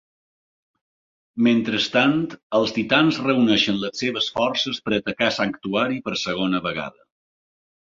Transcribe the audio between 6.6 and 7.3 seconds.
vegada.